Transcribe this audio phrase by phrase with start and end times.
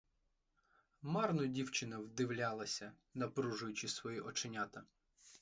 [1.03, 4.83] Марно дівчина вдивлялася, напружуючи свої оченята.